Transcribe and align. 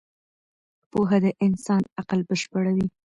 پوهه 0.91 1.17
د 1.23 1.25
انسان 1.45 1.81
عقل 1.99 2.19
بشپړوي. 2.29 2.87